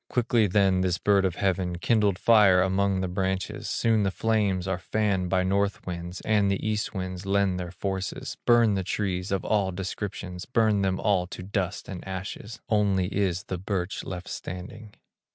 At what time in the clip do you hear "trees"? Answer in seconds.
8.83-9.31